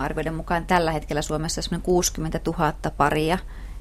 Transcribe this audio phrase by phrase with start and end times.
[0.00, 3.38] arvioiden mukaan tällä hetkellä Suomessa on 60 000 paria,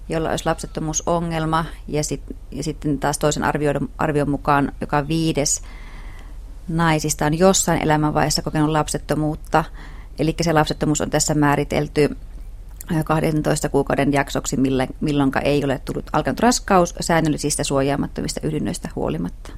[0.10, 5.62] jolla olisi lapsettomuusongelma, ja, sit, ja sitten taas toisen arvion, arvion mukaan joka viides
[6.68, 9.64] naisista on jossain elämänvaiheessa kokenut lapsettomuutta.
[10.20, 12.18] Eli se lapsettomuus on tässä määritelty
[13.06, 14.58] 12 kuukauden jaksoksi,
[15.02, 19.52] milloin ei ole tullut alkanut raskaus säännöllisistä suojaamattomista yhdynnöistä huolimatta.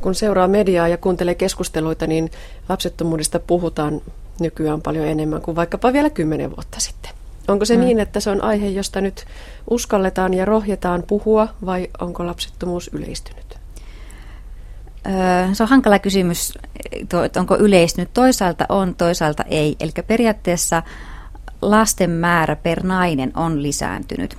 [0.00, 2.30] Kun seuraa mediaa ja kuuntelee keskusteluita, niin
[2.68, 4.00] lapsettomuudesta puhutaan
[4.40, 7.10] nykyään paljon enemmän kuin vaikkapa vielä kymmenen vuotta sitten.
[7.48, 7.80] Onko se mm.
[7.80, 9.24] niin, että se on aihe, josta nyt
[9.70, 13.58] uskalletaan ja rohjetaan puhua, vai onko lapsettomuus yleistynyt?
[15.06, 16.58] Öö, se on hankala kysymys,
[17.00, 18.10] että onko yleistynyt.
[18.14, 19.76] Toisaalta on, toisaalta ei.
[19.80, 20.82] Eli periaatteessa
[21.62, 24.36] lasten määrä per nainen on lisääntynyt.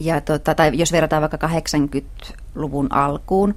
[0.00, 3.54] Ja tota, tai jos verrataan vaikka 80-luvun alkuun,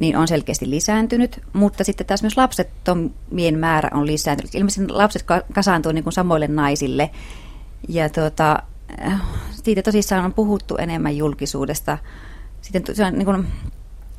[0.00, 4.54] niin on selkeästi lisääntynyt, mutta sitten taas myös lapsettomien määrä on lisääntynyt.
[4.54, 7.10] Ilmeisesti lapset kasaantuu niin kuin samoille naisille,
[7.88, 8.62] ja tuota,
[9.52, 11.98] siitä tosissaan on puhuttu enemmän julkisuudesta.
[12.60, 13.46] Sitten se on, niin kuin,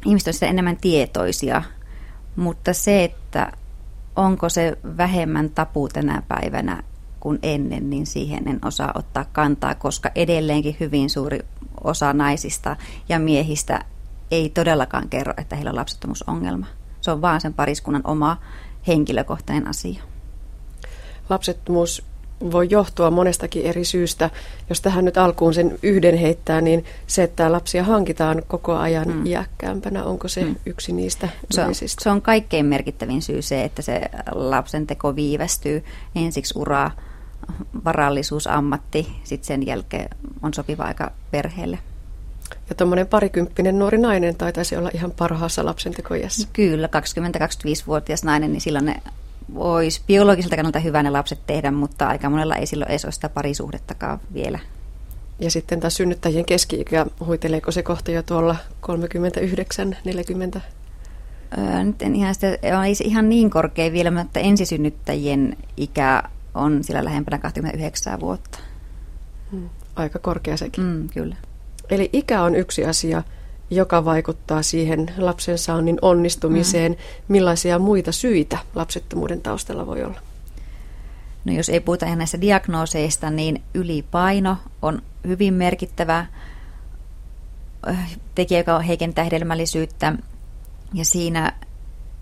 [0.06, 1.64] ihmiset on sitä enemmän tietoisia,
[2.36, 3.52] mutta se, että
[4.16, 6.84] onko se vähemmän tapu tänä päivänä
[7.20, 11.40] kuin ennen, niin siihen en osaa ottaa kantaa, koska edelleenkin hyvin suuri
[11.84, 12.76] osa naisista
[13.10, 13.86] ja miehistä
[14.32, 16.66] ei todellakaan kerro, että heillä on lapsettomuusongelma.
[17.02, 18.38] Se on vaan sen pariskunnan oma
[18.88, 20.04] henkilökohtainen asia.
[21.30, 22.04] Lapsettomuus
[22.52, 24.30] voi johtua monestakin eri syystä.
[24.70, 29.26] Jos tähän nyt alkuun sen yhden heittää, niin se, että lapsia hankitaan koko ajan mm.
[29.26, 30.56] iäkkäämpänä, onko se mm.
[30.66, 35.84] yksi niistä se on, se on kaikkein merkittävin syy se, että se lapsen teko viivästyy.
[36.16, 36.92] Ensiksi uraa,
[37.86, 40.10] varallisuus, ammatti, sitten sen jälkeen
[40.42, 41.80] on sopiva aika perheelle.
[42.70, 46.48] Ja tuommoinen parikymppinen nuori nainen taitaisi olla ihan parhaassa lapsentekojässä.
[46.54, 49.02] Kyllä, 20-25-vuotias nainen, niin silloin ne
[49.54, 53.30] voisi biologiselta kannalta hyvä ne lapset tehdä, mutta aika monella ei silloin edes ole sitä
[53.30, 54.60] parisuhdettakaan vielä.
[55.40, 60.62] Ja sitten taas synnyttäjien keski-ikä, huiteleeko se kohta jo tuolla 39, 40?
[61.58, 66.24] Öö, nyt en ihan, sitä, ei ihan niin korkea vielä, mutta ensisynnyttäjien ikä
[66.54, 68.60] on sillä lähempänä 29 vuotta.
[69.52, 70.84] Hmm, aika korkea sekin.
[70.84, 71.36] Mm, kyllä.
[71.90, 73.24] Eli ikä on yksi asia,
[73.70, 76.92] joka vaikuttaa siihen lapsen saannin onnistumiseen.
[76.92, 76.98] Mm.
[77.28, 80.20] Millaisia muita syitä lapsettomuuden taustalla voi olla?
[81.46, 86.26] No jos ei puhuta ihan näistä diagnooseista, niin ylipaino on hyvin merkittävä
[87.90, 90.14] äh, tekijä, joka heikentää hedelmällisyyttä.
[90.94, 91.54] Ja siinä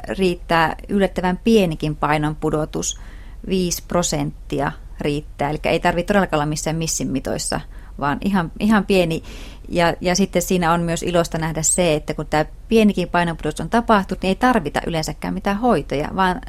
[0.07, 2.99] riittää yllättävän pienikin painon pudotus,
[3.47, 5.49] 5 prosenttia riittää.
[5.49, 7.61] Eli ei tarvitse todellakaan olla missään missin mitoissa,
[8.00, 9.24] vaan ihan, ihan pieni
[9.69, 13.69] ja, ja sitten siinä on myös ilosta nähdä se, että kun tämä pienikin painonpudotus on
[13.69, 16.41] tapahtunut, niin ei tarvita yleensäkään mitään hoitoja, vaan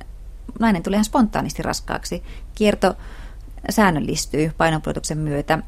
[0.61, 2.23] nainen tulee ihan spontaanisti raskaaksi.
[2.55, 2.95] Kierto
[3.71, 5.59] säännöllistyy painonpudotuksen myötä.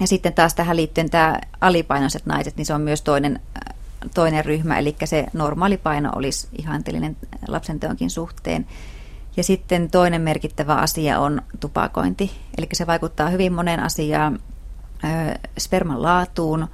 [0.00, 3.40] Ja sitten taas tähän liittyen tämä alipainoiset naiset, niin se on myös toinen,
[4.14, 7.16] toinen ryhmä, eli se normaali paino olisi ihanteellinen
[7.48, 8.66] lapsenteonkin suhteen.
[9.36, 14.38] Ja sitten toinen merkittävä asia on tupakointi, eli se vaikuttaa hyvin moneen asiaan
[15.58, 16.66] sperman laatuun,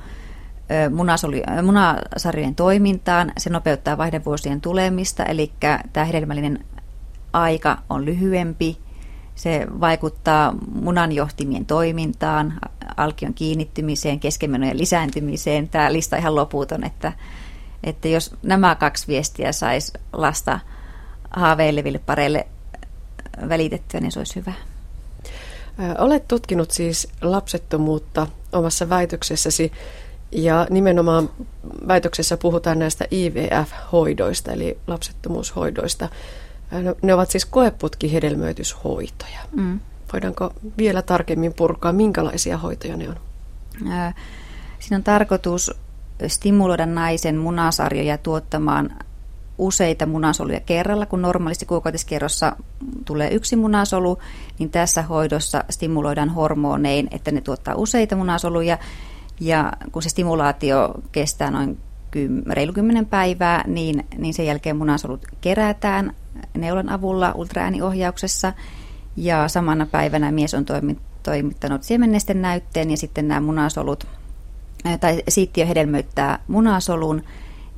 [1.63, 5.53] munasarjojen toimintaan, se nopeuttaa vaihdevuosien tulemista, eli
[5.93, 6.65] tämä hedelmällinen
[7.33, 8.79] aika on lyhyempi,
[9.35, 12.61] se vaikuttaa munanjohtimien toimintaan,
[12.97, 15.69] alkion kiinnittymiseen, keskenmenojen lisääntymiseen.
[15.69, 17.13] Tämä lista ihan loputon, että,
[17.85, 20.61] että jos nämä kaksi viestiä saisi lasta
[21.31, 22.47] haaveileville pareille
[23.49, 24.53] välitettyä, niin se olisi hyvä.
[25.99, 29.73] Olet tutkinut siis lapsettomuutta omassa väitöksessäsi
[30.33, 31.31] ja nimenomaan
[31.89, 36.09] väitöksessä puhutaan näistä IVF-hoidoista eli lapsettomuushoidoista.
[37.03, 39.39] Ne ovat siis koeputkihedelmöityshoitoja.
[39.53, 39.81] Mm.
[40.13, 43.17] Voidaanko vielä tarkemmin purkaa, minkälaisia hoitoja ne on?
[44.79, 45.71] Siinä on tarkoitus
[46.27, 48.91] stimuloida naisen munasarjoja tuottamaan
[49.59, 52.57] useita munasoluja kerralla, kun normaalisti kuukautiskerrossa
[53.05, 54.19] tulee yksi munasolu,
[54.59, 58.79] niin tässä hoidossa stimuloidaan hormonein, että ne tuottaa useita munasoluja,
[59.41, 61.79] ja kun se stimulaatio kestää noin
[62.51, 66.13] reilu 10 päivää, niin, niin sen jälkeen munasolut kerätään
[66.55, 68.53] neulan avulla ultraääniohjauksessa,
[69.17, 70.65] ja samana päivänä mies on
[71.23, 74.07] toimittanut siemennesten näytteen, ja sitten nämä munasolut,
[75.01, 77.23] tai siittiö hedelmöittää munasolun,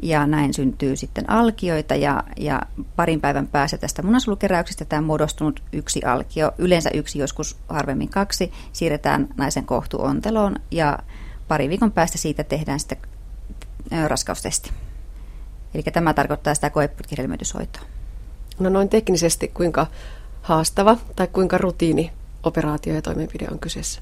[0.03, 2.63] ja näin syntyy sitten alkioita ja, ja
[2.97, 9.29] parin päivän päässä tästä munasolukeräyksestä tämä muodostunut yksi alkio, yleensä yksi, joskus harvemmin kaksi, siirretään
[9.37, 10.99] naisen kohtuonteloon ja
[11.49, 12.99] pari viikon päästä siitä tehdään sitten
[14.07, 14.71] raskaustesti.
[15.75, 17.83] Eli tämä tarkoittaa sitä koeputkihelmöityshoitoa.
[18.59, 19.87] No noin teknisesti kuinka
[20.43, 22.13] haastava tai kuinka rutiini
[22.43, 24.01] operaatio ja toimenpide on kyseessä?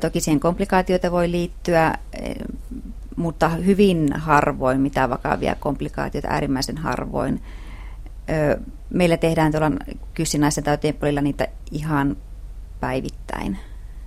[0.00, 1.94] Toki siihen komplikaatioita voi liittyä,
[3.16, 7.42] mutta hyvin harvoin mitä vakavia komplikaatioita, äärimmäisen harvoin.
[8.90, 9.70] Meillä tehdään tuolla
[10.14, 12.16] kyssinaisen tautien puolilla niitä ihan
[12.80, 13.58] päivittäin,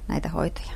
[0.07, 0.71] näitä hoitoja.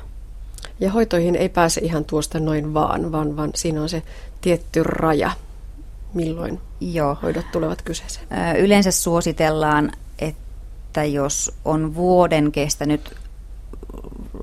[0.80, 4.02] Ja hoitoihin ei pääse ihan tuosta noin vaan, vaan, vaan siinä on se
[4.40, 5.30] tietty raja,
[6.14, 7.16] milloin Joo.
[7.22, 8.26] hoidot tulevat kyseeseen.
[8.58, 13.14] Yleensä suositellaan, että jos on vuoden kestänyt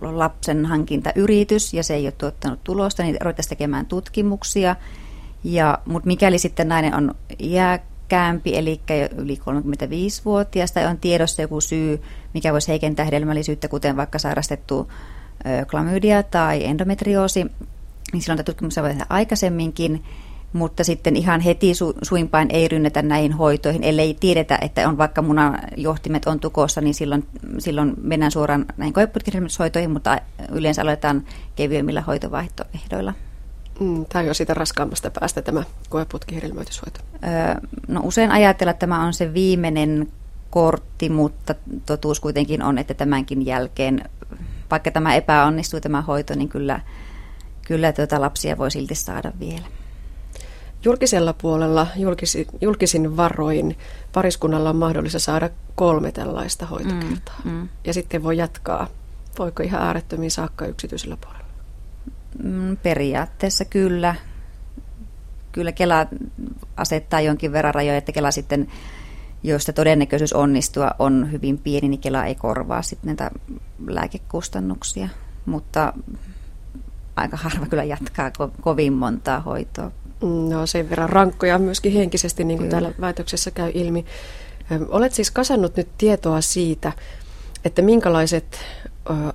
[0.02, 4.76] lapsen hankintayritys ja se ei ole tuottanut tulosta, niin ruvettaisiin tekemään tutkimuksia.
[5.44, 8.82] Ja, mutta mikäli sitten nainen on iäkkäämpi, eli
[9.18, 12.02] yli 35-vuotias, tai on tiedossa joku syy,
[12.34, 14.92] mikä voisi heikentää hedelmällisyyttä, kuten vaikka sairastettu
[15.68, 17.44] klamydia tai endometrioosi,
[18.14, 20.04] niin silloin tätä tutkimuksia voi tehdä aikaisemminkin,
[20.54, 25.22] mutta sitten ihan heti su- suinpäin ei rynnetä näihin hoitoihin, ellei tiedetä, että on vaikka
[25.22, 27.28] munajohtimet on tukossa, niin silloin,
[27.60, 30.18] silloin mennään suoraan näihin koeputkihelmityshoitoihin, mutta
[30.52, 31.24] yleensä aloitetaan
[31.56, 33.14] kevyemmillä hoitovaihtoehdoilla.
[33.80, 37.00] Mm, tämä on jo siitä raskaammasta päästä tämä koeputkihedelmöityshoito.
[37.24, 37.56] Öö,
[37.88, 40.08] no usein ajatella, että tämä on se viimeinen
[40.50, 41.56] kortti, mutta
[41.86, 44.10] totuus kuitenkin on, että tämänkin jälkeen,
[44.72, 46.80] vaikka tämä epäonnistuu tämä hoito, niin kyllä,
[47.68, 49.66] kyllä tuota lapsia voi silti saada vielä.
[50.84, 53.78] Julkisella puolella julkisin, julkisin varoin
[54.14, 57.42] pariskunnalla on mahdollista saada kolme tällaista hoitokertaa.
[57.44, 57.70] Mm, mm.
[57.86, 58.88] Ja sitten voi jatkaa,
[59.40, 61.46] voiko ihan äärettömiin saakka yksityisellä puolella?
[62.44, 64.16] Mm, periaatteessa kyllä.
[65.52, 66.08] Kyllä Kela
[66.78, 68.68] asettaa jonkin verran rajoja, että Kela sitten,
[69.44, 73.32] jos se todennäköisyys onnistua on hyvin pieni, niin Kela ei korvaa sitten näitä
[73.88, 75.10] lääkekustannuksia.
[75.46, 75.94] Mutta
[77.16, 82.58] aika harva kyllä jatkaa ko- kovin montaa hoitoa No sen verran rankkoja myöskin henkisesti, niin
[82.58, 82.82] kuin Kyllä.
[82.82, 84.06] täällä väitöksessä käy ilmi.
[84.90, 86.92] Olet siis kasannut nyt tietoa siitä,
[87.66, 88.60] että minkälaiset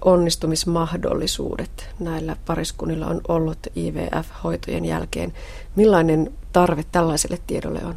[0.05, 5.33] onnistumismahdollisuudet näillä pariskunnilla on ollut IVF-hoitojen jälkeen.
[5.77, 7.95] Millainen tarve tällaiselle tiedolle on?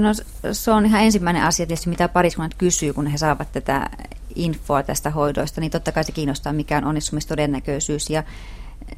[0.00, 0.08] No
[0.52, 3.90] se on ihan ensimmäinen asia tietysti, mitä pariskunnat kysyy, kun he saavat tätä
[4.34, 8.10] infoa tästä hoidoista, niin totta kai se kiinnostaa, mikä on onnistumistodennäköisyys.
[8.10, 8.22] Ja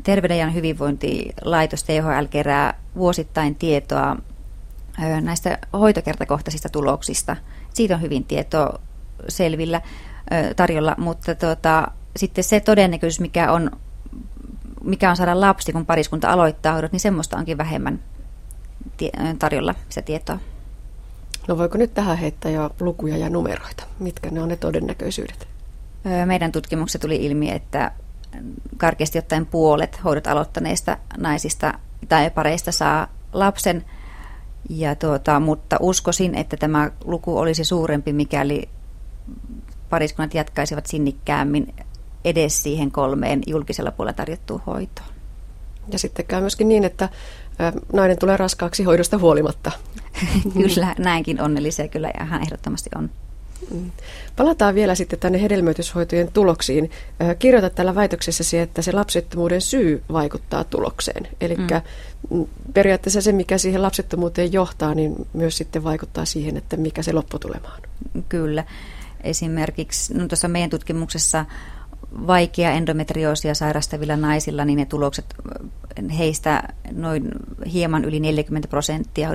[0.02, 4.16] Terveyden ja hyvinvointilaitos THL kerää vuosittain tietoa
[5.20, 7.36] näistä hoitokertakohtaisista tuloksista.
[7.74, 8.80] Siitä on hyvin tietoa
[9.28, 9.80] selvillä
[10.56, 13.70] tarjolla, mutta tuota, sitten se todennäköisyys, mikä on,
[14.84, 18.00] mikä on saada lapsi, kun pariskunta aloittaa hoidot, niin semmoista onkin vähemmän
[19.38, 20.38] tarjolla sitä tietoa.
[21.48, 23.84] No voiko nyt tähän heittää jo lukuja ja numeroita?
[23.98, 25.48] Mitkä ne on ne todennäköisyydet?
[26.24, 27.92] Meidän tutkimuksessa tuli ilmi, että
[28.76, 31.74] karkeasti ottaen puolet hoidot aloittaneista naisista
[32.08, 33.84] tai pareista saa lapsen,
[34.68, 38.68] ja tuota, mutta uskoisin, että tämä luku olisi suurempi, mikäli
[39.90, 41.74] pariskunnat jatkaisivat sinnikkäämmin
[42.24, 45.08] edes siihen kolmeen julkisella puolella tarjottuun hoitoon.
[45.92, 47.08] Ja sitten käy myöskin niin, että
[47.92, 49.72] nainen tulee raskaaksi hoidosta huolimatta.
[50.52, 53.10] kyllä, näinkin onnellisia kyllä ihan ehdottomasti on.
[53.70, 53.90] Mm.
[54.36, 56.90] Palataan vielä sitten tänne hedelmöityshoitojen tuloksiin.
[57.38, 61.28] Kirjoitat tällä väitöksessäsi, että se lapsettomuuden syy vaikuttaa tulokseen.
[61.40, 61.66] Eli mm.
[62.74, 67.68] periaatteessa se, mikä siihen lapsettomuuteen johtaa, niin myös sitten vaikuttaa siihen, että mikä se lopputulema
[67.74, 68.24] on.
[68.28, 68.64] Kyllä.
[69.24, 71.44] Esimerkiksi no tuossa meidän tutkimuksessa
[72.26, 75.34] vaikea endometrioosia sairastavilla naisilla, niin ne tulokset
[76.18, 76.62] heistä
[76.92, 77.30] noin
[77.72, 79.30] hieman yli 40 prosenttia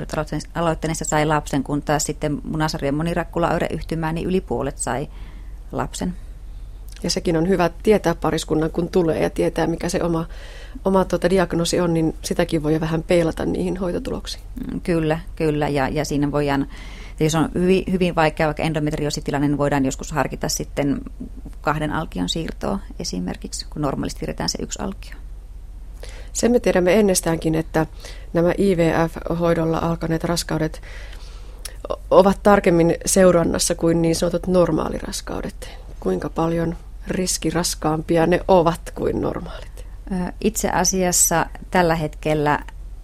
[0.54, 5.08] aloittaneista sai lapsen, kun taas sitten munasarjan monirakkula-oireyhtymää, niin yli puolet sai
[5.72, 6.14] lapsen.
[7.02, 10.26] Ja sekin on hyvä tietää pariskunnan, kun tulee ja tietää, mikä se oma,
[10.84, 14.44] oma tuota diagnoosi on, niin sitäkin voi jo vähän peilata niihin hoitotuloksiin.
[14.72, 15.68] Mm, kyllä, kyllä.
[15.68, 16.66] Ja, ja siinä voidaan
[17.20, 21.00] jos on hyvin, hyvin vaikea vaikka endometriositilanne, niin voidaan joskus harkita sitten
[21.60, 25.16] kahden alkion siirtoa esimerkiksi, kun normaalisti pidetään se yksi alkio.
[26.32, 27.86] Sen me tiedämme ennestäänkin, että
[28.32, 30.82] nämä IVF-hoidolla alkaneet raskaudet
[32.10, 35.70] ovat tarkemmin seurannassa kuin niin sanotut normaaliraskaudet.
[36.00, 36.76] Kuinka paljon
[37.08, 39.86] riskiraskaampia ne ovat kuin normaalit?
[40.40, 42.58] Itse asiassa tällä hetkellä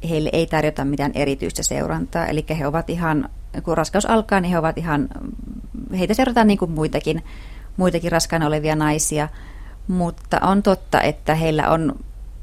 [0.08, 3.28] heille ei tarjota mitään erityistä seurantaa, eli he ovat ihan
[3.62, 5.08] kun raskaus alkaa, niin he ovat ihan,
[5.98, 7.24] heitä seurataan niin kuin muitakin,
[7.76, 9.28] muitakin raskaana olevia naisia,
[9.88, 11.96] mutta on totta, että heillä on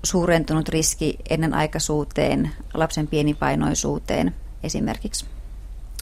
[0.03, 5.25] suurentunut riski ennenaikaisuuteen, lapsen pienipainoisuuteen esimerkiksi.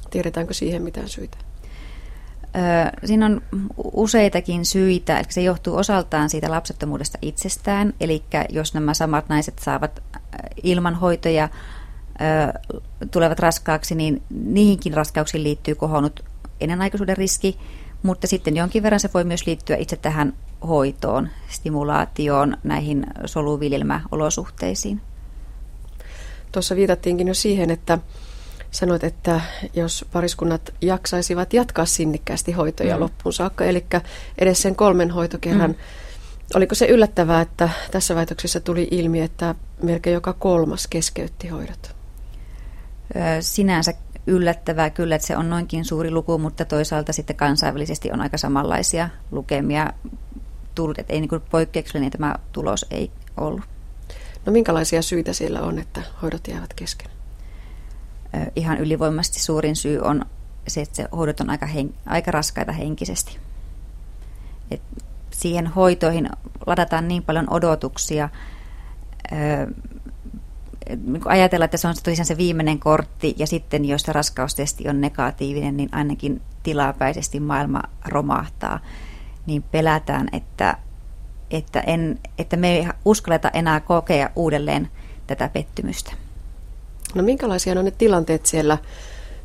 [0.10, 1.38] Tiedetäänkö siihen mitään syitä?
[3.06, 3.42] Siinä on
[3.94, 5.24] useitakin syitä.
[5.30, 7.94] Se johtuu osaltaan siitä lapsettomuudesta itsestään.
[8.00, 10.04] Eli jos nämä samat naiset saavat
[10.64, 11.50] ilman hoitoja
[13.12, 16.24] tulevat raskaaksi, niin niihinkin raskauksiin liittyy kohonnut
[16.62, 17.58] ennenaikaisuuden riski,
[18.06, 20.34] Mutta sitten jonkin verran se voi myös liittyä itse tähän
[20.68, 25.02] hoitoon, stimulaatioon, näihin soluviljelmäolosuhteisiin.
[26.52, 27.98] Tuossa viitattiinkin jo siihen, että
[28.72, 29.42] sanoit, että
[29.74, 33.02] jos pariskunnat jaksaisivat jatkaa sinnikkäästi hoitoja mm.
[33.02, 33.86] loppuun saakka, eli
[34.38, 35.78] edes sen kolmen hoitokerran, mm.
[36.56, 41.95] oliko se yllättävää, että tässä väitöksessä tuli ilmi, että melkein joka kolmas keskeytti hoidot?
[43.40, 43.94] Sinänsä
[44.28, 49.10] yllättävää kyllä, että se on noinkin suuri luku, mutta toisaalta sitten kansainvälisesti on aika samanlaisia
[49.32, 49.94] lukemia
[50.76, 53.62] tullut, että ei niin poikkeuksellinen tämä tulos ei ollut.
[54.46, 57.12] No minkälaisia syitä siellä on, että hoidot jäävät kesken?
[58.56, 60.26] Ihan ylivoimaisesti suurin syy on
[60.68, 63.40] se, että se hoidot on aika, hen, aika raskaita henkisesti.
[64.72, 64.82] Et
[65.32, 66.30] siihen hoitoihin
[66.66, 68.30] ladataan niin paljon odotuksia,
[71.26, 75.78] ajatella, että se on tosiaan se viimeinen kortti ja sitten jos se raskaustesti on negatiivinen,
[75.78, 78.80] niin ainakin tilapäisesti maailma romahtaa,
[79.46, 80.78] niin pelätään, että,
[81.52, 84.90] että, en, että me ei uskalleta enää kokea uudelleen
[85.28, 86.12] tätä pettymystä.
[87.16, 88.78] No minkälaisia on ne tilanteet siellä,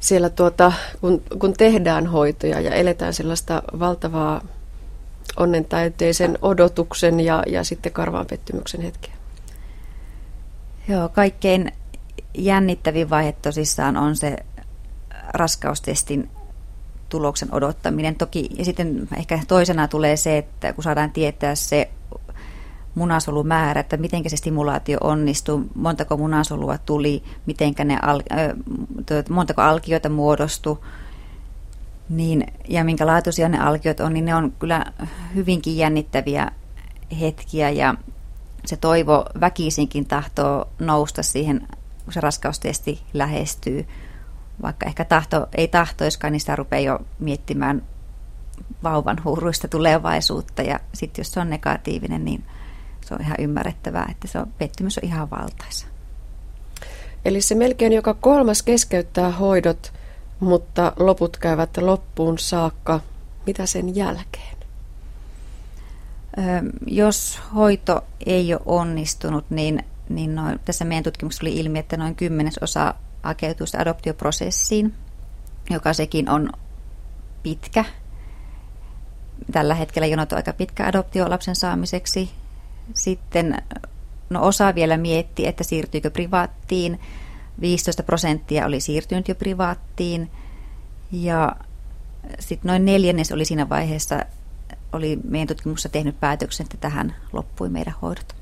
[0.01, 4.45] siellä tuota, kun, kun tehdään hoitoja ja eletään sellaista valtavaa
[5.37, 9.20] onnentäyteisen odotuksen ja, ja sitten karvaan pettymyksen hetkeä?
[10.89, 11.73] Joo, kaikkein
[12.35, 14.37] jännittävin vaihe tosissaan on se
[15.29, 16.31] raskaustestin
[17.09, 18.17] tuloksen odottaminen.
[18.17, 21.91] Toki ja sitten ehkä toisena tulee se, että kun saadaan tietää se
[22.95, 30.09] munasolumäärä, että miten se stimulaatio onnistuu, montako munasolua tuli, mitenkä ne al, äh, montako alkioita
[30.09, 30.79] muodostui,
[32.09, 34.87] niin, ja minkä laatuisia ne alkiot on, niin ne on kyllä
[35.35, 36.51] hyvinkin jännittäviä
[37.21, 37.95] hetkiä ja
[38.67, 41.69] se toivo väkisinkin tahtoo nousta siihen,
[42.05, 43.87] kun se raskaustesti lähestyy.
[44.63, 47.83] Vaikka ehkä tahto ei tahtoiskaan, niin sitä rupeaa jo miettimään
[48.83, 50.63] vauvan huuruista tulevaisuutta.
[50.63, 52.45] Ja sitten jos se on negatiivinen, niin
[53.07, 55.87] se on ihan ymmärrettävää, että se on, pettymys on ihan valtaisa.
[57.25, 59.93] Eli se melkein joka kolmas keskeyttää hoidot,
[60.41, 63.01] mutta loput käyvät loppuun saakka.
[63.47, 64.57] Mitä sen jälkeen?
[66.87, 72.15] Jos hoito ei ole onnistunut, niin, niin noin, tässä meidän tutkimuksessa oli ilmi, että noin
[72.15, 74.95] kymmenesosa hakeutuu adoptioprosessiin,
[75.71, 76.53] joka sekin on
[77.43, 77.85] pitkä.
[79.53, 82.31] Tällä hetkellä jonot on aika pitkä adoptio lapsen saamiseksi.
[82.95, 83.63] Sitten
[84.31, 87.01] no osa vielä mietti, että siirtyykö privaattiin.
[87.61, 90.31] 15 prosenttia oli siirtynyt jo privaattiin.
[91.13, 91.57] Ja
[92.39, 94.25] sitten noin neljännes oli siinä vaiheessa
[94.93, 98.37] oli meidän tutkimuksessa tehnyt päätöksen, että tähän loppui meidän hoidot.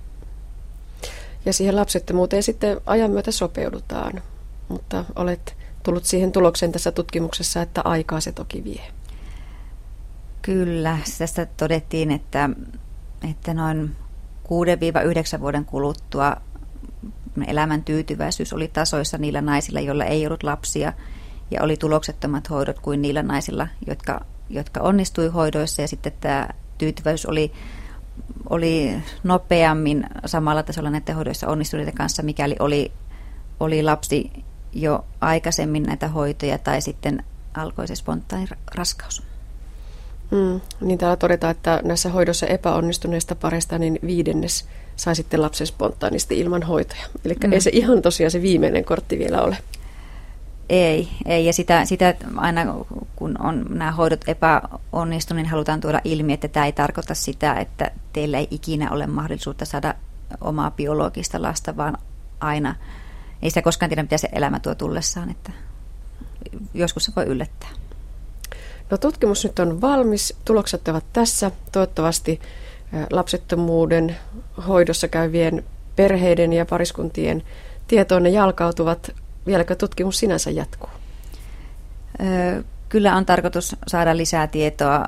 [1.45, 4.23] Ja siihen lapsettomuuteen sitten ajan myötä sopeudutaan,
[4.69, 8.83] mutta olet tullut siihen tulokseen tässä tutkimuksessa, että aikaa se toki vie.
[10.43, 12.51] Kyllä, tästä todettiin, että,
[13.31, 13.97] että noin
[15.37, 16.37] 6-9 vuoden kuluttua
[17.47, 20.93] elämän tyytyväisyys oli tasoissa niillä naisilla, joilla ei ollut lapsia,
[21.51, 27.27] ja oli tuloksettomat hoidot kuin niillä naisilla, jotka jotka onnistui hoidoissa ja sitten tämä tyytyväisyys
[27.27, 27.53] oli,
[28.51, 32.93] oli nopeammin samalla tasolla näiden hoidoissa onnistuneiden kanssa, mikäli oli,
[33.61, 34.31] oli lapsi
[34.73, 37.25] jo aikaisemmin näitä hoitoja tai sitten
[37.55, 39.23] alkoi se spontaani raskaus.
[40.31, 46.41] Mm, niin täällä todetaan, että näissä hoidossa epäonnistuneista pareista niin viidennes sai sitten lapsen spontaanisti
[46.41, 47.07] ilman hoitoja.
[47.25, 47.53] Eli mm.
[47.53, 49.57] ei se ihan tosiaan se viimeinen kortti vielä ole.
[50.69, 51.47] Ei, ei.
[51.47, 52.75] Ja sitä, sitä aina
[53.17, 57.91] kun on nämä hoidot epäonnistuneet, niin halutaan tuoda ilmi, että tämä ei tarkoita sitä, että
[58.13, 59.95] teillä ei ikinä ole mahdollisuutta saada
[60.41, 61.99] omaa biologista lasta, vaan
[62.41, 62.75] aina.
[63.43, 65.53] Ei sitä koskaan tiedä, mitä se elämä tuo tullessaan, että
[66.75, 67.69] joskus se voi yllättää.
[68.91, 71.51] No tutkimus nyt on valmis, tulokset ovat tässä.
[71.73, 72.41] Toivottavasti
[73.11, 74.17] lapsettomuuden
[74.69, 75.65] hoidossa käyvien
[75.97, 77.43] perheiden ja pariskuntien
[77.89, 79.15] tietoon ne jalkautuvat
[79.49, 80.91] Vieläkö tutkimus sinänsä jatkuu?
[82.89, 85.05] Kyllä on tarkoitus saada lisää tietoa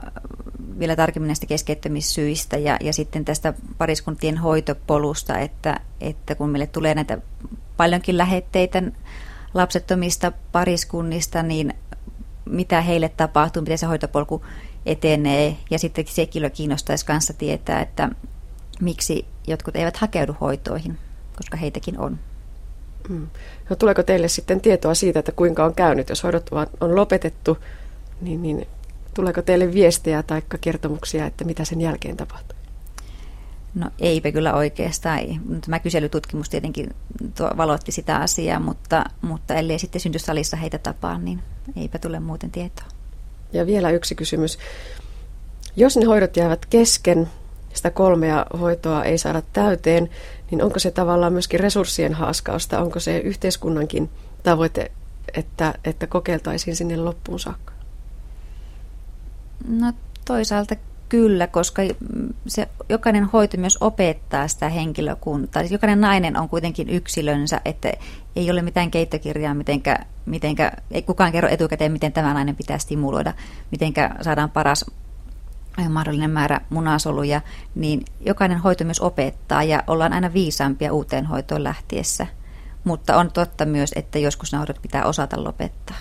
[0.78, 6.94] vielä tarkemmin näistä keskeyttämissyistä ja, ja sitten tästä pariskuntien hoitopolusta, että, että kun meille tulee
[6.94, 7.18] näitä
[7.76, 8.82] paljonkin lähetteitä
[9.54, 11.74] lapsettomista pariskunnista, niin
[12.44, 14.44] mitä heille tapahtuu, miten se hoitopolku
[14.86, 15.56] etenee.
[15.70, 18.08] Ja sitten se kyllä kiinnostaisi kanssa tietää, että
[18.80, 20.98] miksi jotkut eivät hakeudu hoitoihin,
[21.36, 22.18] koska heitäkin on.
[23.08, 23.26] Mm.
[23.70, 27.58] No, tuleeko teille sitten tietoa siitä, että kuinka on käynyt, jos hoidot on lopetettu,
[28.20, 28.66] niin, niin
[29.14, 32.58] tuleeko teille viestejä tai kertomuksia, että mitä sen jälkeen tapahtuu?
[33.74, 35.20] No eipä kyllä oikeastaan.
[35.60, 36.94] Tämä kyselytutkimus tietenkin
[37.36, 41.42] tuo, valotti sitä asiaa, mutta, mutta ellei sitten synty salissa heitä tapaa, niin
[41.76, 42.86] eipä tule muuten tietoa.
[43.52, 44.58] Ja vielä yksi kysymys.
[45.76, 47.28] Jos ne hoidot jäävät kesken,
[47.74, 50.10] sitä kolmea hoitoa ei saada täyteen,
[50.50, 52.80] niin onko se tavallaan myöskin resurssien haaskausta?
[52.80, 54.10] Onko se yhteiskunnankin
[54.42, 54.90] tavoite,
[55.34, 57.72] että, että kokeiltaisiin sinne loppuun saakka?
[59.68, 59.92] No
[60.24, 60.76] toisaalta
[61.10, 61.82] kyllä, koska
[62.46, 65.62] se, jokainen hoito myös opettaa sitä henkilökuntaa.
[65.62, 67.92] Jokainen nainen on kuitenkin yksilönsä, että
[68.36, 73.34] ei ole mitään keittokirjaa, mitenkä, mitenkä, ei kukaan kerro etukäteen, miten tämä nainen pitää stimuloida,
[73.70, 74.84] mitenkä saadaan paras
[75.88, 77.40] mahdollinen määrä munasoluja,
[77.74, 82.26] niin jokainen hoito myös opettaa ja ollaan aina viisaampia uuteen hoitoon lähtiessä.
[82.84, 85.96] Mutta on totta myös, että joskus hoidot pitää osata lopettaa.